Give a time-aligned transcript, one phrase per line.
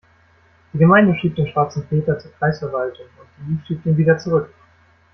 [0.73, 4.49] Die Gemeinde schiebt den schwarzen Peter zur Kreisverwaltung und die schiebt ihn wieder zurück.